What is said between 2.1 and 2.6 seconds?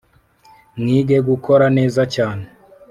cyane